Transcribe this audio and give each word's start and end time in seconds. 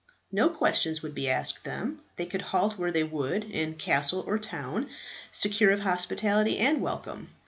No 0.31 0.49
questions 0.49 1.03
would 1.03 1.13
be 1.13 1.29
asked 1.29 1.63
them; 1.63 2.01
they 2.15 2.25
could 2.25 2.41
halt 2.41 2.75
where 2.75 2.91
they 2.91 3.03
would, 3.03 3.43
in 3.43 3.75
castle 3.75 4.23
or 4.25 4.39
town, 4.39 4.89
secure 5.31 5.69
of 5.69 5.81
hospitality 5.81 6.57
and 6.57 6.81
welcome. 6.81 7.29